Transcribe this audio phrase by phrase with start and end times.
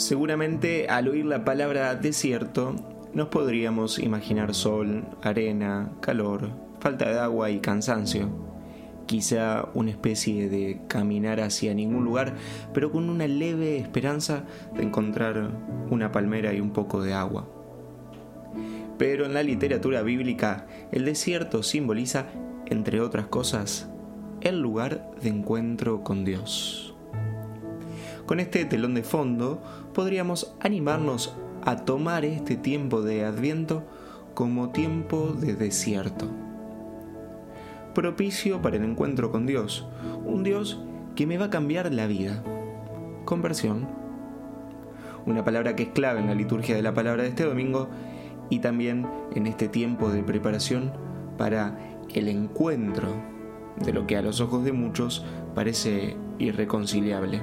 [0.00, 2.74] Seguramente al oír la palabra desierto
[3.12, 6.48] nos podríamos imaginar sol, arena, calor,
[6.80, 8.30] falta de agua y cansancio.
[9.04, 12.34] Quizá una especie de caminar hacia ningún lugar,
[12.72, 15.50] pero con una leve esperanza de encontrar
[15.90, 17.46] una palmera y un poco de agua.
[18.96, 22.24] Pero en la literatura bíblica, el desierto simboliza,
[22.64, 23.90] entre otras cosas,
[24.40, 26.89] el lugar de encuentro con Dios.
[28.30, 29.60] Con este telón de fondo
[29.92, 31.34] podríamos animarnos
[31.64, 33.82] a tomar este tiempo de adviento
[34.34, 36.28] como tiempo de desierto.
[37.92, 39.84] Propicio para el encuentro con Dios,
[40.24, 40.80] un Dios
[41.16, 42.40] que me va a cambiar la vida.
[43.24, 43.88] Conversión.
[45.26, 47.88] Una palabra que es clave en la liturgia de la palabra de este domingo
[48.48, 50.92] y también en este tiempo de preparación
[51.36, 51.76] para
[52.14, 53.08] el encuentro
[53.84, 57.42] de lo que a los ojos de muchos parece irreconciliable.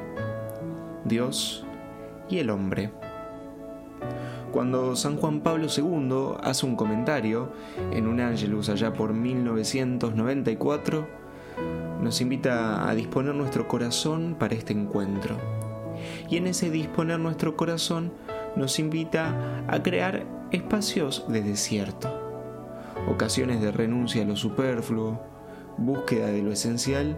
[1.07, 1.65] Dios
[2.29, 2.91] y el hombre.
[4.51, 7.51] Cuando San Juan Pablo II hace un comentario
[7.91, 11.07] en un Angelus allá por 1994,
[12.01, 15.35] nos invita a disponer nuestro corazón para este encuentro.
[16.29, 18.13] Y en ese disponer nuestro corazón
[18.55, 22.09] nos invita a crear espacios de desierto,
[23.07, 25.21] ocasiones de renuncia a lo superfluo,
[25.77, 27.15] búsqueda de lo esencial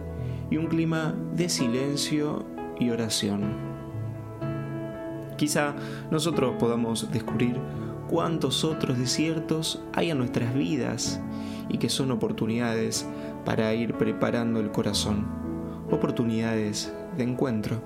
[0.50, 2.44] y un clima de silencio
[2.78, 3.79] y oración.
[5.40, 5.74] Quizá
[6.10, 7.56] nosotros podamos descubrir
[8.10, 11.18] cuántos otros desiertos hay en nuestras vidas
[11.70, 13.06] y que son oportunidades
[13.46, 15.26] para ir preparando el corazón,
[15.90, 17.80] oportunidades de encuentro.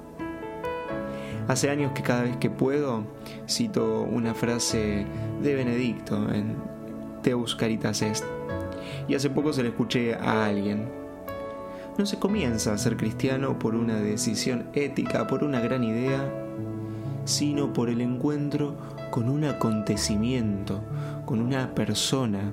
[1.47, 3.05] Hace años que cada vez que puedo
[3.49, 5.07] cito una frase
[5.41, 6.57] de Benedicto en
[7.23, 8.25] Teus Caritas Est
[9.07, 10.89] y hace poco se la escuché a alguien.
[11.99, 16.44] No se comienza a ser cristiano por una decisión ética, por una gran idea,
[17.25, 18.77] sino por el encuentro
[19.11, 20.81] con un acontecimiento,
[21.25, 22.53] con una persona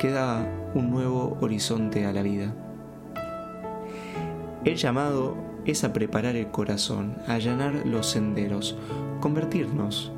[0.00, 2.54] que da un nuevo horizonte a la vida.
[4.64, 8.76] El llamado es a preparar el corazón, a allanar los senderos,
[9.20, 10.12] convertirnos.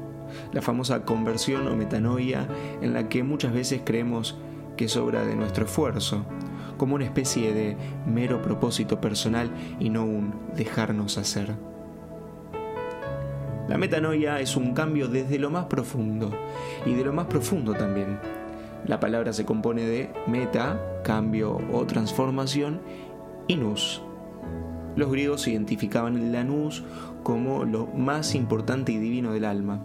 [0.52, 2.46] La famosa conversión o metanoia
[2.82, 4.36] en la que muchas veces creemos
[4.76, 6.24] que es obra de nuestro esfuerzo,
[6.76, 7.76] como una especie de
[8.06, 11.54] mero propósito personal y no un dejarnos hacer.
[13.68, 16.30] La metanoia es un cambio desde lo más profundo
[16.86, 18.18] y de lo más profundo también.
[18.86, 22.80] La palabra se compone de meta, cambio o transformación,
[23.46, 24.00] y nous.
[24.96, 26.82] Los griegos identificaban la nous
[27.22, 29.84] como lo más importante y divino del alma.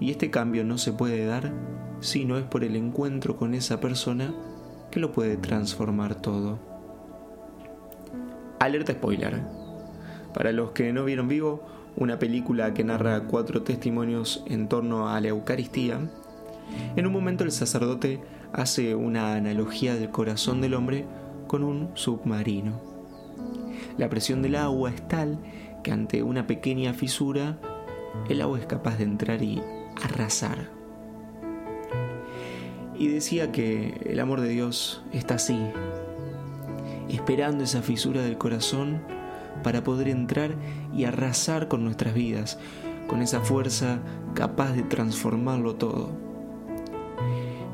[0.00, 1.52] Y este cambio no se puede dar
[2.00, 4.34] si no es por el encuentro con esa persona
[4.90, 6.58] que lo puede transformar todo.
[8.58, 9.42] Alerta spoiler.
[10.34, 11.62] Para los que no vieron vivo,
[11.96, 16.00] una película que narra cuatro testimonios en torno a la Eucaristía,
[16.96, 18.20] en un momento el sacerdote
[18.52, 21.06] hace una analogía del corazón del hombre
[21.46, 22.80] con un submarino.
[23.98, 25.38] La presión del agua es tal
[25.82, 27.58] que ante una pequeña fisura
[28.28, 29.62] el agua es capaz de entrar y
[30.02, 30.70] arrasar.
[32.98, 35.58] Y decía que el amor de Dios está así,
[37.08, 39.02] esperando esa fisura del corazón
[39.66, 40.54] para poder entrar
[40.94, 42.56] y arrasar con nuestras vidas,
[43.08, 43.98] con esa fuerza
[44.32, 46.10] capaz de transformarlo todo.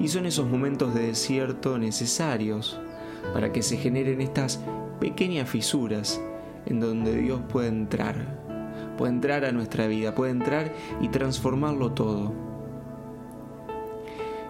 [0.01, 2.81] Y son esos momentos de desierto necesarios
[3.35, 4.59] para que se generen estas
[5.01, 6.19] pequeñas fisuras
[6.65, 8.39] en donde Dios puede entrar,
[8.97, 10.73] puede entrar a nuestra vida, puede entrar
[11.03, 12.33] y transformarlo todo.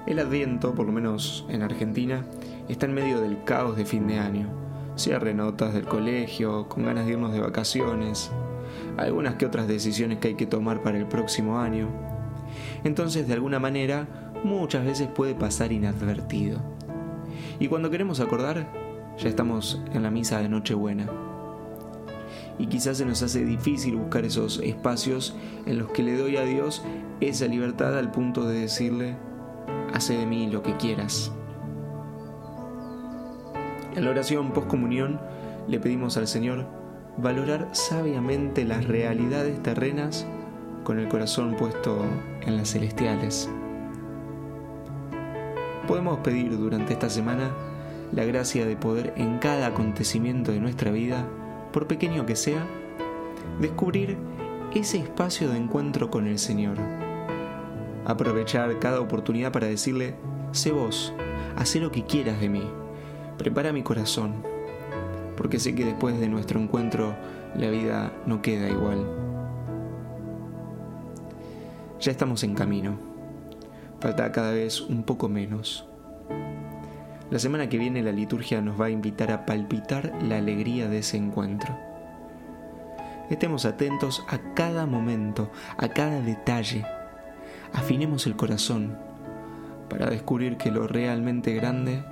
[0.07, 2.25] El adviento, por lo menos en Argentina,
[2.69, 4.63] está en medio del caos de fin de año
[4.97, 8.31] cierre notas del colegio, con ganas de irnos de vacaciones,
[8.97, 11.89] algunas que otras decisiones que hay que tomar para el próximo año.
[12.85, 14.07] Entonces, de alguna manera,
[14.45, 16.61] muchas veces puede pasar inadvertido.
[17.59, 18.69] Y cuando queremos acordar,
[19.19, 21.07] ya estamos en la misa de Nochebuena.
[22.59, 25.35] Y quizás se nos hace difícil buscar esos espacios
[25.67, 26.83] en los que le doy a Dios
[27.21, 29.17] esa libertad al punto de decirle,
[29.95, 31.33] hace de mí lo que quieras.
[33.95, 35.21] En la oración post-comunión
[35.69, 36.65] le pedimos al Señor
[37.19, 40.27] valorar sabiamente las realidades terrenas
[40.83, 42.03] con el corazón puesto
[42.41, 43.51] en las celestiales.
[45.87, 47.51] Podemos pedir durante esta semana
[48.13, 51.27] la gracia de poder en cada acontecimiento de nuestra vida,
[51.71, 52.67] por pequeño que sea,
[53.61, 54.17] descubrir
[54.75, 56.79] ese espacio de encuentro con el Señor.
[58.07, 60.15] Aprovechar cada oportunidad para decirle,
[60.53, 61.13] sé vos,
[61.57, 62.82] haz lo que quieras de mí
[63.39, 64.35] prepara mi corazón,
[65.37, 67.15] porque sé que después de nuestro encuentro
[67.57, 69.07] la vida no queda igual.
[72.01, 72.99] Ya estamos en camino.
[74.01, 75.87] Falta cada vez un poco menos.
[77.31, 80.99] La semana que viene la liturgia nos va a invitar a palpitar la alegría de
[80.99, 81.79] ese encuentro.
[83.31, 86.85] Estemos atentos a cada momento, a cada detalle.
[87.73, 88.99] Afinemos el corazón
[89.89, 92.05] para descubrir que lo realmente grande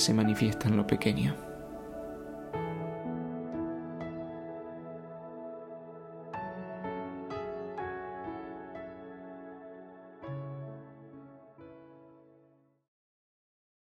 [0.00, 1.49] se manifiesta en lo pequeño.